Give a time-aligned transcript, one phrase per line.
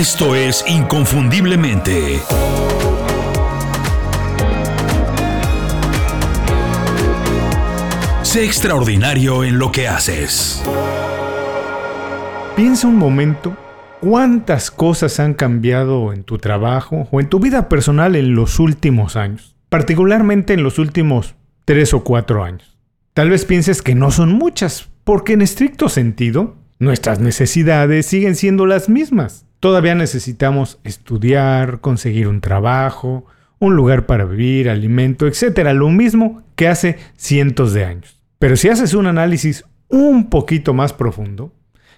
[0.00, 2.20] Esto es Inconfundiblemente.
[8.22, 10.62] Sé extraordinario en lo que haces.
[12.56, 13.54] Piensa un momento
[14.00, 19.16] cuántas cosas han cambiado en tu trabajo o en tu vida personal en los últimos
[19.16, 21.34] años, particularmente en los últimos
[21.66, 22.78] tres o cuatro años.
[23.12, 28.64] Tal vez pienses que no son muchas, porque en estricto sentido, nuestras necesidades siguen siendo
[28.64, 29.44] las mismas.
[29.60, 33.26] Todavía necesitamos estudiar, conseguir un trabajo,
[33.58, 35.70] un lugar para vivir, alimento, etc.
[35.74, 38.20] Lo mismo que hace cientos de años.
[38.38, 41.52] Pero si haces un análisis un poquito más profundo,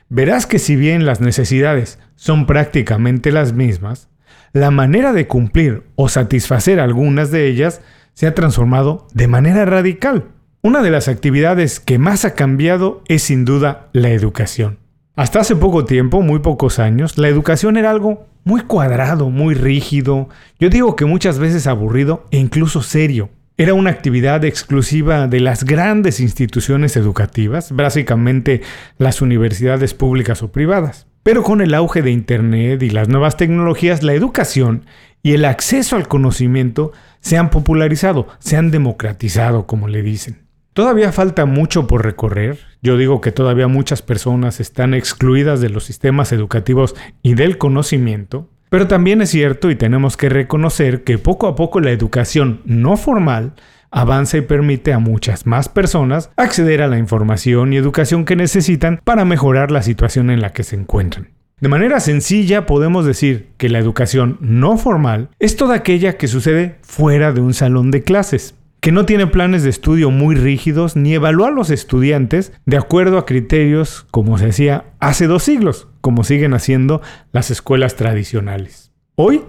[0.08, 4.08] verás que si bien las necesidades son prácticamente las mismas,
[4.52, 7.80] la manera de cumplir o satisfacer algunas de ellas
[8.12, 10.32] se ha transformado de manera radical.
[10.62, 14.81] Una de las actividades que más ha cambiado es sin duda la educación.
[15.14, 20.30] Hasta hace poco tiempo, muy pocos años, la educación era algo muy cuadrado, muy rígido,
[20.58, 23.28] yo digo que muchas veces aburrido e incluso serio.
[23.58, 28.62] Era una actividad exclusiva de las grandes instituciones educativas, básicamente
[28.96, 31.06] las universidades públicas o privadas.
[31.22, 34.86] Pero con el auge de Internet y las nuevas tecnologías, la educación
[35.22, 40.41] y el acceso al conocimiento se han popularizado, se han democratizado, como le dicen.
[40.74, 42.58] Todavía falta mucho por recorrer.
[42.80, 48.48] Yo digo que todavía muchas personas están excluidas de los sistemas educativos y del conocimiento,
[48.70, 52.96] pero también es cierto y tenemos que reconocer que poco a poco la educación no
[52.96, 53.52] formal
[53.90, 58.98] avanza y permite a muchas más personas acceder a la información y educación que necesitan
[59.04, 61.28] para mejorar la situación en la que se encuentran.
[61.60, 66.78] De manera sencilla podemos decir que la educación no formal es toda aquella que sucede
[66.80, 71.14] fuera de un salón de clases, que no tiene planes de estudio muy rígidos ni
[71.14, 76.24] evalúa a los estudiantes de acuerdo a criterios como se hacía hace dos siglos, como
[76.24, 78.90] siguen haciendo las escuelas tradicionales.
[79.14, 79.42] Hoy,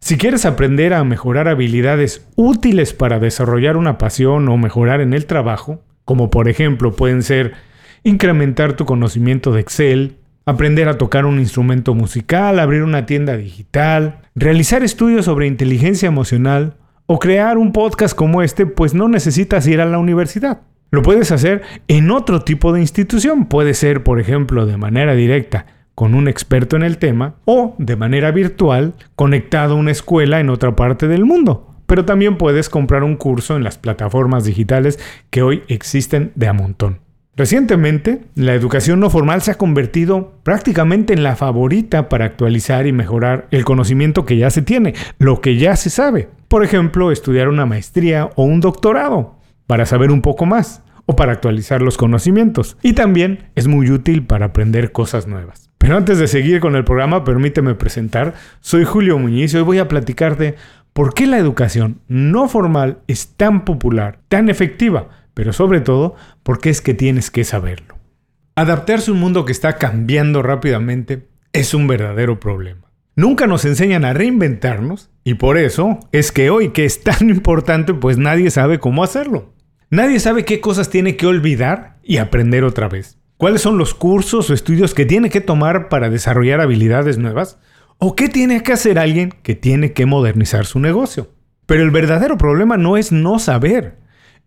[0.00, 5.26] si quieres aprender a mejorar habilidades útiles para desarrollar una pasión o mejorar en el
[5.26, 7.52] trabajo, como por ejemplo pueden ser
[8.02, 10.16] incrementar tu conocimiento de Excel,
[10.46, 16.74] aprender a tocar un instrumento musical, abrir una tienda digital, realizar estudios sobre inteligencia emocional,
[17.12, 20.60] o crear un podcast como este, pues no necesitas ir a la universidad.
[20.92, 23.46] Lo puedes hacer en otro tipo de institución.
[23.46, 25.66] Puede ser, por ejemplo, de manera directa
[25.96, 30.50] con un experto en el tema o de manera virtual conectado a una escuela en
[30.50, 31.74] otra parte del mundo.
[31.86, 35.00] Pero también puedes comprar un curso en las plataformas digitales
[35.30, 37.00] que hoy existen de a montón.
[37.34, 42.92] Recientemente, la educación no formal se ha convertido prácticamente en la favorita para actualizar y
[42.92, 46.28] mejorar el conocimiento que ya se tiene, lo que ya se sabe.
[46.50, 49.36] Por ejemplo, estudiar una maestría o un doctorado
[49.68, 52.76] para saber un poco más o para actualizar los conocimientos.
[52.82, 55.70] Y también es muy útil para aprender cosas nuevas.
[55.78, 58.34] Pero antes de seguir con el programa, permíteme presentar.
[58.58, 60.56] Soy Julio Muñiz y hoy voy a platicar de
[60.92, 66.58] por qué la educación no formal es tan popular, tan efectiva, pero sobre todo, por
[66.58, 67.94] qué es que tienes que saberlo.
[68.56, 72.89] Adaptarse a un mundo que está cambiando rápidamente es un verdadero problema.
[73.20, 77.92] Nunca nos enseñan a reinventarnos y por eso es que hoy que es tan importante
[77.92, 79.52] pues nadie sabe cómo hacerlo.
[79.90, 83.18] Nadie sabe qué cosas tiene que olvidar y aprender otra vez.
[83.36, 87.58] ¿Cuáles son los cursos o estudios que tiene que tomar para desarrollar habilidades nuevas?
[87.98, 91.28] ¿O qué tiene que hacer alguien que tiene que modernizar su negocio?
[91.66, 93.98] Pero el verdadero problema no es no saber.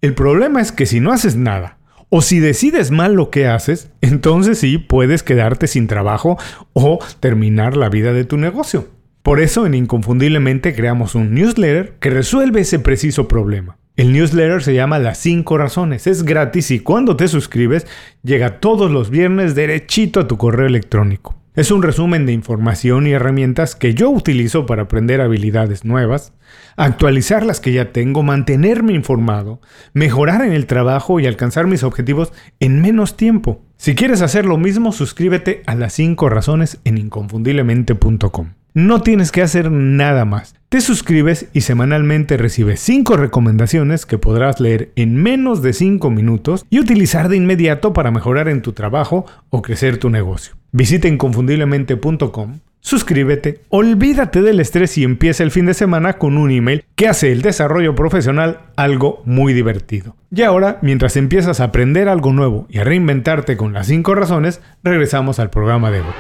[0.02, 1.78] El problema es que si no haces nada
[2.10, 6.38] o si decides mal lo que haces, entonces sí puedes quedarte sin trabajo
[6.74, 8.88] o terminar la vida de tu negocio.
[9.22, 13.78] Por eso en Inconfundiblemente creamos un newsletter que resuelve ese preciso problema.
[13.96, 17.86] El newsletter se llama Las 5 Razones, es gratis y cuando te suscribes
[18.24, 21.43] llega todos los viernes derechito a tu correo electrónico.
[21.56, 26.34] Es un resumen de información y herramientas que yo utilizo para aprender habilidades nuevas,
[26.78, 29.62] actualizar las que ya tengo, mantenerme informado,
[29.94, 33.62] mejorar en el trabajo y alcanzar mis objetivos en menos tiempo.
[33.78, 38.54] Si quieres hacer lo mismo, suscríbete a las 5 razones en inconfundiblemente.com.
[38.74, 40.56] No tienes que hacer nada más.
[40.70, 46.66] Te suscribes y semanalmente recibes 5 recomendaciones que podrás leer en menos de 5 minutos
[46.72, 50.56] y utilizar de inmediato para mejorar en tu trabajo o crecer tu negocio.
[50.76, 56.84] Visita inconfundiblemente.com, suscríbete, olvídate del estrés y empieza el fin de semana con un email
[56.96, 60.16] que hace el desarrollo profesional algo muy divertido.
[60.32, 64.62] Y ahora, mientras empiezas a aprender algo nuevo y a reinventarte con las 5 razones,
[64.84, 66.14] regresamos al programa de hoy.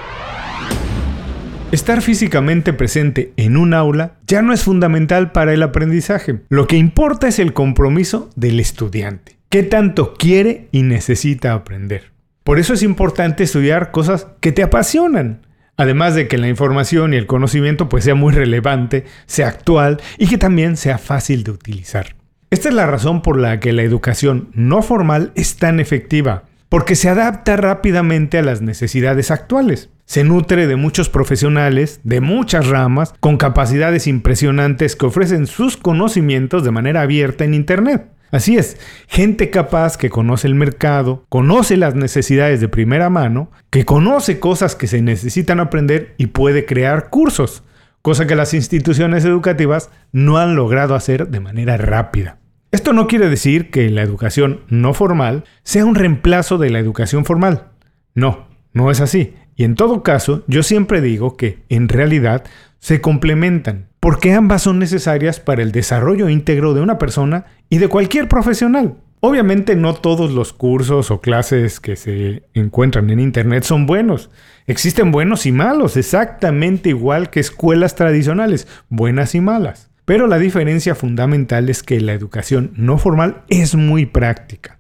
[1.71, 6.41] Estar físicamente presente en un aula ya no es fundamental para el aprendizaje.
[6.49, 9.35] Lo que importa es el compromiso del estudiante.
[9.49, 12.12] ¿Qué tanto quiere y necesita aprender?
[12.43, 15.45] Por eso es importante estudiar cosas que te apasionan.
[15.77, 20.27] Además de que la información y el conocimiento pues sea muy relevante, sea actual y
[20.27, 22.15] que también sea fácil de utilizar.
[22.51, 26.95] Esta es la razón por la que la educación no formal es tan efectiva, porque
[26.95, 29.89] se adapta rápidamente a las necesidades actuales.
[30.05, 36.63] Se nutre de muchos profesionales, de muchas ramas, con capacidades impresionantes que ofrecen sus conocimientos
[36.63, 38.05] de manera abierta en Internet.
[38.33, 38.77] Así es,
[39.07, 44.75] gente capaz que conoce el mercado, conoce las necesidades de primera mano, que conoce cosas
[44.75, 47.63] que se necesitan aprender y puede crear cursos,
[48.01, 52.39] cosa que las instituciones educativas no han logrado hacer de manera rápida.
[52.71, 57.25] Esto no quiere decir que la educación no formal sea un reemplazo de la educación
[57.25, 57.67] formal.
[58.15, 59.35] No, no es así.
[59.55, 62.45] Y en todo caso, yo siempre digo que, en realidad,
[62.79, 67.87] se complementan, porque ambas son necesarias para el desarrollo íntegro de una persona y de
[67.87, 68.97] cualquier profesional.
[69.21, 74.29] Obviamente no todos los cursos o clases que se encuentran en Internet son buenos.
[74.67, 79.89] Existen buenos y malos, exactamente igual que escuelas tradicionales, buenas y malas.
[80.03, 84.79] Pero la diferencia fundamental es que la educación no formal es muy práctica,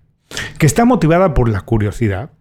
[0.57, 2.31] que está motivada por la curiosidad,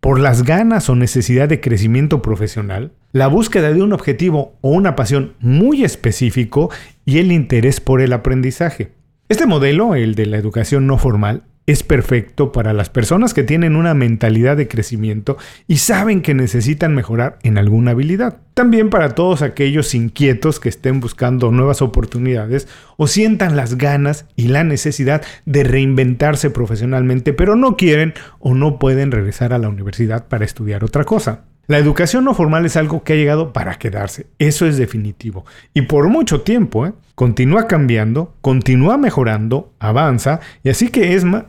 [0.00, 4.96] por las ganas o necesidad de crecimiento profesional, la búsqueda de un objetivo o una
[4.96, 6.70] pasión muy específico
[7.04, 8.92] y el interés por el aprendizaje.
[9.28, 13.76] Este modelo, el de la educación no formal, es perfecto para las personas que tienen
[13.76, 15.36] una mentalidad de crecimiento
[15.68, 18.38] y saben que necesitan mejorar en alguna habilidad.
[18.54, 22.66] También para todos aquellos inquietos que estén buscando nuevas oportunidades
[22.96, 28.78] o sientan las ganas y la necesidad de reinventarse profesionalmente, pero no quieren o no
[28.78, 31.44] pueden regresar a la universidad para estudiar otra cosa.
[31.70, 35.46] La educación no formal es algo que ha llegado para quedarse, eso es definitivo.
[35.72, 36.94] Y por mucho tiempo, ¿eh?
[37.14, 41.44] continúa cambiando, continúa mejorando, avanza, y así que es más...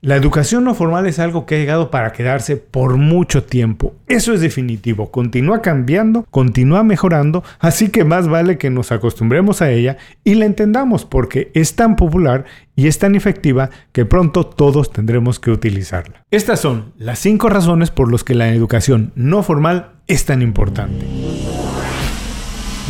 [0.00, 3.96] La educación no formal es algo que ha llegado para quedarse por mucho tiempo.
[4.06, 5.10] Eso es definitivo.
[5.10, 10.44] Continúa cambiando, continúa mejorando, así que más vale que nos acostumbremos a ella y la
[10.44, 12.44] entendamos porque es tan popular
[12.76, 16.22] y es tan efectiva que pronto todos tendremos que utilizarla.
[16.30, 21.04] Estas son las cinco razones por las que la educación no formal es tan importante.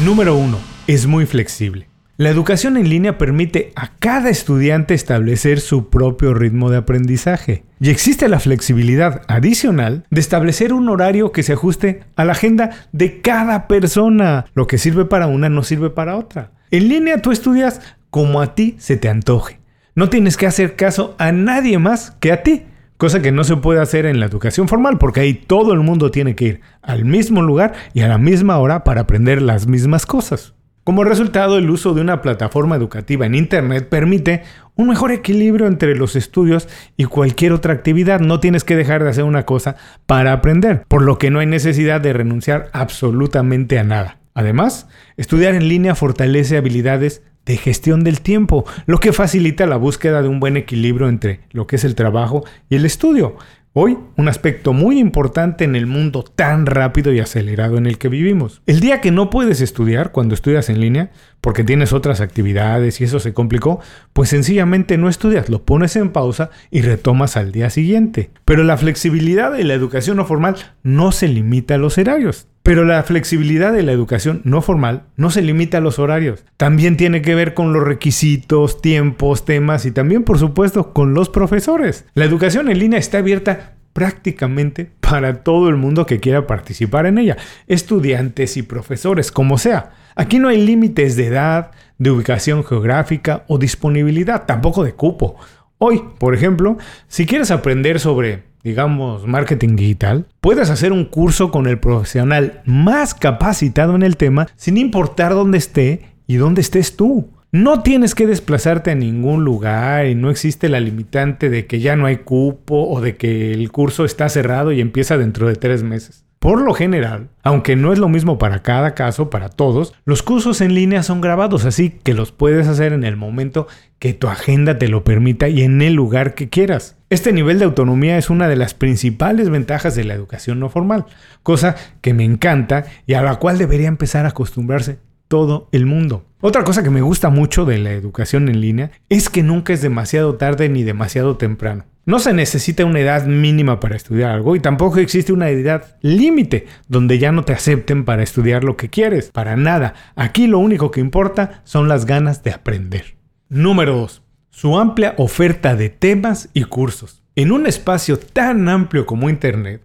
[0.05, 0.59] Número 1.
[0.87, 1.88] Es muy flexible.
[2.21, 7.63] La educación en línea permite a cada estudiante establecer su propio ritmo de aprendizaje.
[7.79, 12.71] Y existe la flexibilidad adicional de establecer un horario que se ajuste a la agenda
[12.91, 14.47] de cada persona.
[14.55, 16.51] Lo que sirve para una no sirve para otra.
[16.73, 17.81] En línea tú estudias
[18.11, 19.61] como a ti se te antoje.
[19.95, 22.65] No tienes que hacer caso a nadie más que a ti.
[22.97, 26.11] Cosa que no se puede hacer en la educación formal porque ahí todo el mundo
[26.11, 30.05] tiene que ir al mismo lugar y a la misma hora para aprender las mismas
[30.05, 30.58] cosas.
[30.89, 34.45] Como resultado, el uso de una plataforma educativa en Internet permite
[34.75, 38.21] un mejor equilibrio entre los estudios y cualquier otra actividad.
[38.21, 39.77] No tienes que dejar de hacer una cosa
[40.07, 44.17] para aprender, por lo que no hay necesidad de renunciar absolutamente a nada.
[44.33, 44.89] Además,
[45.19, 50.29] estudiar en línea fortalece habilidades de gestión del tiempo, lo que facilita la búsqueda de
[50.29, 53.37] un buen equilibrio entre lo que es el trabajo y el estudio.
[53.73, 58.09] Hoy, un aspecto muy importante en el mundo tan rápido y acelerado en el que
[58.09, 58.61] vivimos.
[58.67, 61.11] El día que no puedes estudiar cuando estudias en línea,
[61.41, 63.81] porque tienes otras actividades y eso se complicó,
[64.13, 68.31] pues sencillamente no estudias, lo pones en pausa y retomas al día siguiente.
[68.45, 72.49] Pero la flexibilidad de la educación no formal no se limita a los horarios.
[72.69, 76.45] Pero la flexibilidad de la educación no formal no se limita a los horarios.
[76.59, 81.31] También tiene que ver con los requisitos, tiempos, temas y también, por supuesto, con los
[81.31, 82.05] profesores.
[82.13, 87.17] La educación en línea está abierta prácticamente para todo el mundo que quiera participar en
[87.17, 89.93] ella, estudiantes y profesores, como sea.
[90.15, 95.37] Aquí no hay límites de edad, de ubicación geográfica o disponibilidad, tampoco de cupo.
[95.79, 101.67] Hoy, por ejemplo, si quieres aprender sobre digamos, marketing digital, puedes hacer un curso con
[101.67, 107.31] el profesional más capacitado en el tema sin importar dónde esté y dónde estés tú.
[107.51, 111.97] No tienes que desplazarte a ningún lugar y no existe la limitante de que ya
[111.97, 115.83] no hay cupo o de que el curso está cerrado y empieza dentro de tres
[115.83, 116.27] meses.
[116.39, 120.61] Por lo general, aunque no es lo mismo para cada caso, para todos, los cursos
[120.61, 123.67] en línea son grabados, así que los puedes hacer en el momento
[123.99, 126.98] que tu agenda te lo permita y en el lugar que quieras.
[127.11, 131.07] Este nivel de autonomía es una de las principales ventajas de la educación no formal,
[131.43, 136.27] cosa que me encanta y a la cual debería empezar a acostumbrarse todo el mundo.
[136.43, 139.81] Otra cosa que me gusta mucho de la educación en línea es que nunca es
[139.81, 141.87] demasiado tarde ni demasiado temprano.
[142.05, 146.67] No se necesita una edad mínima para estudiar algo y tampoco existe una edad límite
[146.89, 149.31] donde ya no te acepten para estudiar lo que quieres.
[149.31, 149.95] Para nada.
[150.15, 153.17] Aquí lo único que importa son las ganas de aprender.
[153.49, 154.23] Número 2.
[154.51, 157.23] Su amplia oferta de temas y cursos.
[157.37, 159.83] En un espacio tan amplio como Internet,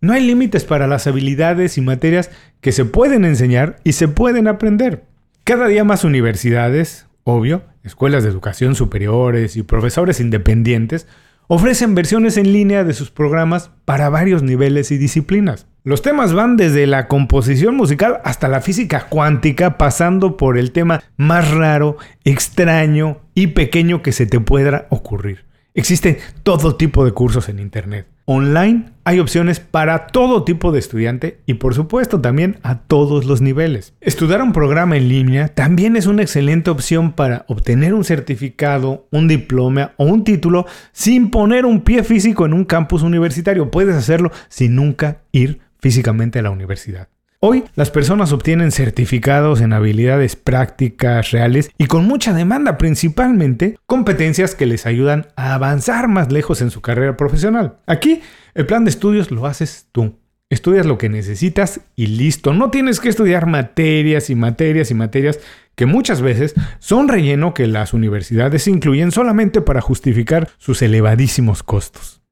[0.00, 4.48] No hay límites para las habilidades y materias que se pueden enseñar y se pueden
[4.48, 5.04] aprender.
[5.44, 11.06] Cada día más universidades, obvio, escuelas de educación superiores y profesores independientes
[11.54, 15.66] ofrecen versiones en línea de sus programas para varios niveles y disciplinas.
[15.84, 21.02] Los temas van desde la composición musical hasta la física cuántica, pasando por el tema
[21.18, 25.44] más raro, extraño y pequeño que se te pueda ocurrir.
[25.74, 28.06] Existe todo tipo de cursos en Internet.
[28.26, 33.40] Online hay opciones para todo tipo de estudiante y por supuesto también a todos los
[33.40, 33.94] niveles.
[34.02, 39.28] Estudiar un programa en línea también es una excelente opción para obtener un certificado, un
[39.28, 43.70] diploma o un título sin poner un pie físico en un campus universitario.
[43.70, 47.08] Puedes hacerlo sin nunca ir físicamente a la universidad.
[47.44, 54.54] Hoy las personas obtienen certificados en habilidades prácticas reales y con mucha demanda, principalmente competencias
[54.54, 57.78] que les ayudan a avanzar más lejos en su carrera profesional.
[57.88, 58.20] Aquí
[58.54, 60.20] el plan de estudios lo haces tú.
[60.50, 62.52] Estudias lo que necesitas y listo.
[62.52, 65.40] No tienes que estudiar materias y materias y materias
[65.74, 72.22] que muchas veces son relleno que las universidades incluyen solamente para justificar sus elevadísimos costos.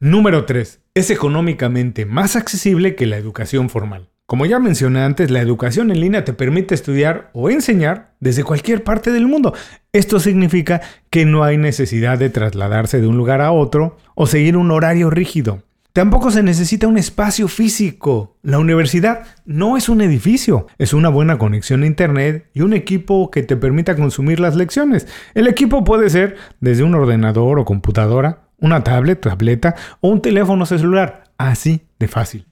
[0.00, 0.80] Número 3.
[0.94, 4.10] Es económicamente más accesible que la educación formal.
[4.26, 8.82] Como ya mencioné antes, la educación en línea te permite estudiar o enseñar desde cualquier
[8.82, 9.54] parte del mundo.
[9.92, 10.80] Esto significa
[11.10, 15.10] que no hay necesidad de trasladarse de un lugar a otro o seguir un horario
[15.10, 15.62] rígido.
[15.92, 18.36] Tampoco se necesita un espacio físico.
[18.42, 23.30] La universidad no es un edificio, es una buena conexión a Internet y un equipo
[23.30, 25.06] que te permita consumir las lecciones.
[25.34, 30.66] El equipo puede ser desde un ordenador o computadora, una tablet, tableta o un teléfono
[30.66, 32.46] celular, así de fácil.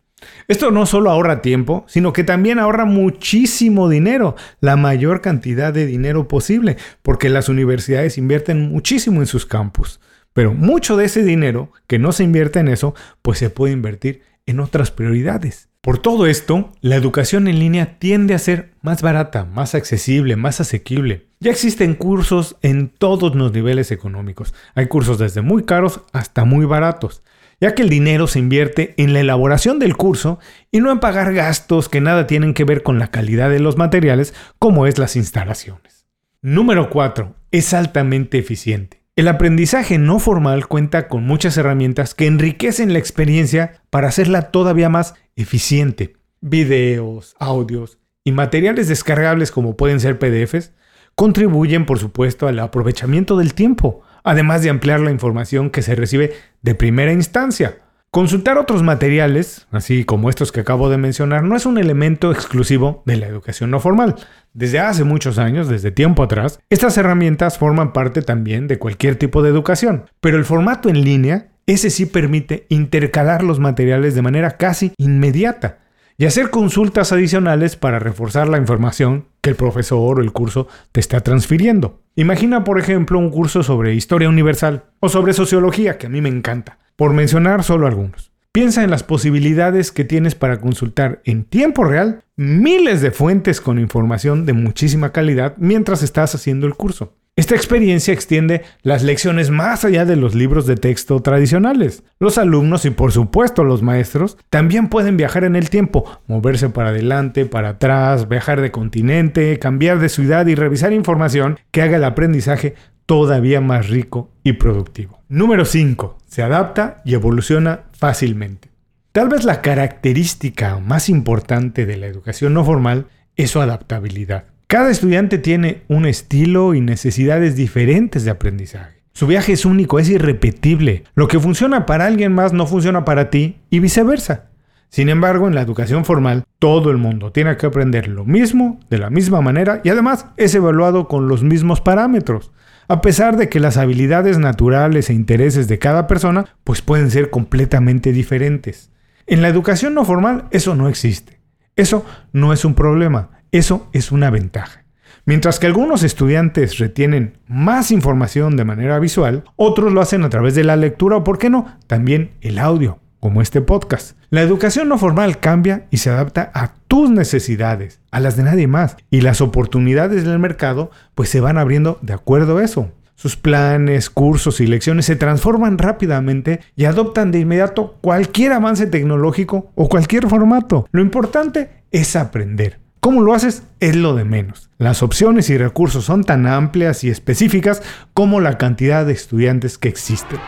[0.49, 5.87] Esto no solo ahorra tiempo, sino que también ahorra muchísimo dinero, la mayor cantidad de
[5.87, 10.01] dinero posible, porque las universidades invierten muchísimo en sus campus.
[10.33, 14.23] Pero mucho de ese dinero que no se invierte en eso, pues se puede invertir
[14.47, 15.69] en otras prioridades.
[15.81, 20.61] Por todo esto, la educación en línea tiende a ser más barata, más accesible, más
[20.61, 21.27] asequible.
[21.41, 24.55] Ya existen cursos en todos los niveles económicos.
[24.75, 27.23] Hay cursos desde muy caros hasta muy baratos
[27.65, 30.39] ya que el dinero se invierte en la elaboración del curso
[30.71, 33.79] y no en pagar gastos que nada tienen que ver con la calidad de los
[33.79, 36.07] materiales como es las instalaciones.
[36.43, 37.35] Número 4.
[37.53, 39.03] Es altamente eficiente.
[39.17, 44.91] El aprendizaje no formal cuenta con muchas herramientas que enriquecen la experiencia para hacerla todavía
[44.91, 46.19] más eficiente.
[46.43, 50.73] Videos, audios y materiales descargables como pueden ser PDFs
[51.15, 56.33] contribuyen por supuesto al aprovechamiento del tiempo, además de ampliar la información que se recibe
[56.63, 57.79] de primera instancia.
[58.11, 63.03] Consultar otros materiales, así como estos que acabo de mencionar, no es un elemento exclusivo
[63.07, 64.15] de la educación no formal.
[64.53, 69.43] Desde hace muchos años, desde tiempo atrás, estas herramientas forman parte también de cualquier tipo
[69.43, 74.59] de educación, pero el formato en línea, ese sí permite intercalar los materiales de manera
[74.59, 75.79] casi inmediata
[76.17, 81.01] y hacer consultas adicionales para reforzar la información que el profesor o el curso te
[81.01, 82.01] está transfiriendo.
[82.17, 86.31] Imagina, por ejemplo, un curso sobre historia universal o sobre sociología, que a mí me
[86.31, 88.34] encanta, por mencionar solo algunos.
[88.55, 93.81] Piensa en las posibilidades que tienes para consultar en tiempo real miles de fuentes con
[93.81, 97.15] información de muchísima calidad mientras estás haciendo el curso.
[97.35, 102.05] Esta experiencia extiende las lecciones más allá de los libros de texto tradicionales.
[102.21, 106.91] Los alumnos y por supuesto los maestros también pueden viajar en el tiempo, moverse para
[106.91, 112.05] adelante, para atrás, viajar de continente, cambiar de ciudad y revisar información que haga el
[112.05, 115.19] aprendizaje todavía más rico y productivo.
[115.29, 116.19] Número 5.
[116.35, 118.69] Se adapta y evoluciona fácilmente.
[119.13, 124.47] Tal vez la característica más importante de la educación no formal es su adaptabilidad.
[124.67, 129.05] Cada estudiante tiene un estilo y necesidades diferentes de aprendizaje.
[129.13, 131.05] Su viaje es único, es irrepetible.
[131.15, 134.47] Lo que funciona para alguien más no funciona para ti y viceversa.
[134.89, 138.99] Sin embargo, en la educación formal, todo el mundo tiene que aprender lo mismo, de
[138.99, 142.51] la misma manera y además es evaluado con los mismos parámetros.
[142.89, 147.31] A pesar de que las habilidades naturales e intereses de cada persona pues pueden ser
[147.31, 148.91] completamente diferentes.
[149.27, 151.41] En la educación no formal eso no existe.
[151.77, 154.85] Eso no es un problema, eso es una ventaja.
[155.27, 160.55] Mientras que algunos estudiantes retienen más información de manera visual, otros lo hacen a través
[160.55, 164.19] de la lectura o, por qué no, también el audio, como este podcast.
[164.29, 168.67] La educación no formal cambia y se adapta a tus necesidades, a las de nadie
[168.67, 172.93] más, y las oportunidades del mercado pues se van abriendo de acuerdo a eso.
[173.15, 179.73] Sus planes, cursos y lecciones se transforman rápidamente y adoptan de inmediato cualquier avance tecnológico
[179.75, 180.87] o cualquier formato.
[180.93, 182.79] Lo importante es aprender.
[183.01, 183.63] ¿Cómo lo haces?
[183.81, 184.69] Es lo de menos.
[184.77, 189.89] Las opciones y recursos son tan amplias y específicas como la cantidad de estudiantes que
[189.89, 190.41] existen.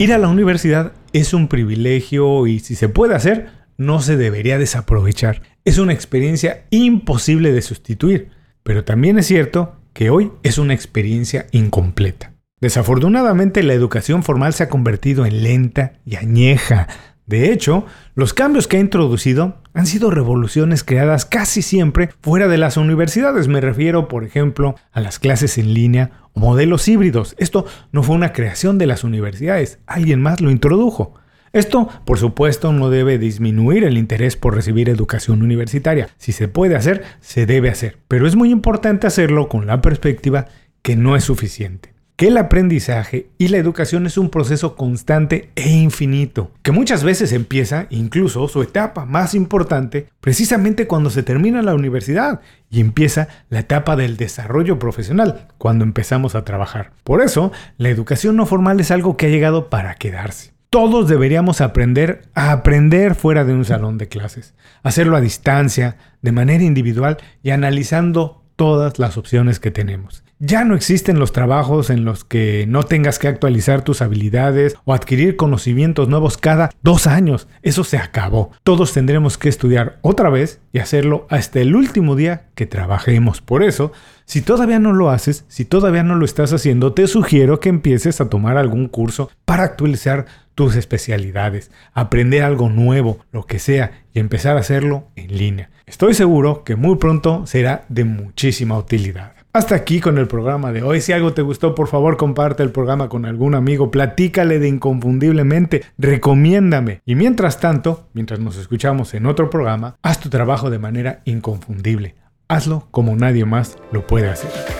[0.00, 4.56] Ir a la universidad es un privilegio y si se puede hacer, no se debería
[4.56, 5.42] desaprovechar.
[5.66, 8.30] Es una experiencia imposible de sustituir,
[8.62, 12.32] pero también es cierto que hoy es una experiencia incompleta.
[12.62, 16.88] Desafortunadamente la educación formal se ha convertido en lenta y añeja.
[17.26, 22.58] De hecho, los cambios que ha introducido han sido revoluciones creadas casi siempre fuera de
[22.58, 23.48] las universidades.
[23.48, 27.34] Me refiero, por ejemplo, a las clases en línea o modelos híbridos.
[27.38, 31.14] Esto no fue una creación de las universidades, alguien más lo introdujo.
[31.52, 36.08] Esto, por supuesto, no debe disminuir el interés por recibir educación universitaria.
[36.16, 37.98] Si se puede hacer, se debe hacer.
[38.06, 40.46] Pero es muy importante hacerlo con la perspectiva
[40.82, 41.89] que no es suficiente
[42.20, 47.32] que el aprendizaje y la educación es un proceso constante e infinito, que muchas veces
[47.32, 53.60] empieza, incluso su etapa más importante, precisamente cuando se termina la universidad y empieza la
[53.60, 56.92] etapa del desarrollo profesional, cuando empezamos a trabajar.
[57.04, 60.52] Por eso, la educación no formal es algo que ha llegado para quedarse.
[60.68, 66.32] Todos deberíamos aprender a aprender fuera de un salón de clases, hacerlo a distancia, de
[66.32, 70.22] manera individual y analizando todas las opciones que tenemos.
[70.42, 74.94] Ya no existen los trabajos en los que no tengas que actualizar tus habilidades o
[74.94, 77.46] adquirir conocimientos nuevos cada dos años.
[77.60, 78.50] Eso se acabó.
[78.62, 83.42] Todos tendremos que estudiar otra vez y hacerlo hasta el último día que trabajemos.
[83.42, 83.92] Por eso,
[84.24, 88.22] si todavía no lo haces, si todavía no lo estás haciendo, te sugiero que empieces
[88.22, 94.20] a tomar algún curso para actualizar tus especialidades, aprender algo nuevo, lo que sea, y
[94.20, 95.68] empezar a hacerlo en línea.
[95.84, 99.39] Estoy seguro que muy pronto será de muchísima utilidad.
[99.52, 101.00] Hasta aquí con el programa de hoy.
[101.00, 105.82] Si algo te gustó, por favor comparte el programa con algún amigo, platícale de inconfundiblemente,
[105.98, 107.02] recomiéndame.
[107.04, 112.14] Y mientras tanto, mientras nos escuchamos en otro programa, haz tu trabajo de manera inconfundible.
[112.46, 114.79] Hazlo como nadie más lo puede hacer.